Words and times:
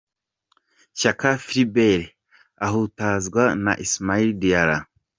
Shyaka 0.99 1.29
Philbbert 1.45 2.07
ahutazwa 2.65 3.43
na 3.63 3.73
Ismaila 3.85 4.33
Diarra. 4.41 4.77